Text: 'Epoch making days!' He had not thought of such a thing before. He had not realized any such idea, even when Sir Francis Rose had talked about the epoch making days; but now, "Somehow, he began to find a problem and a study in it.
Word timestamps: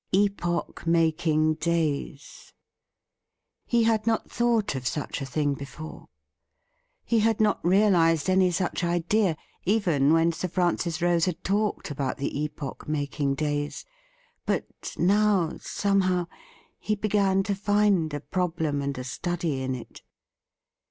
'Epoch 0.25 0.87
making 0.87 1.53
days!' 1.53 2.53
He 3.67 3.83
had 3.83 4.07
not 4.07 4.31
thought 4.31 4.73
of 4.73 4.87
such 4.87 5.21
a 5.21 5.27
thing 5.27 5.53
before. 5.53 6.07
He 7.05 7.19
had 7.19 7.39
not 7.39 7.63
realized 7.63 8.27
any 8.27 8.49
such 8.49 8.83
idea, 8.83 9.37
even 9.63 10.11
when 10.11 10.31
Sir 10.31 10.47
Francis 10.47 11.03
Rose 11.03 11.25
had 11.25 11.43
talked 11.43 11.91
about 11.91 12.17
the 12.17 12.35
epoch 12.41 12.87
making 12.87 13.35
days; 13.35 13.85
but 14.47 14.95
now, 14.97 15.51
"Somehow, 15.59 16.25
he 16.79 16.95
began 16.95 17.43
to 17.43 17.53
find 17.53 18.11
a 18.11 18.21
problem 18.21 18.81
and 18.81 18.97
a 18.97 19.03
study 19.03 19.61
in 19.61 19.75
it. 19.75 20.01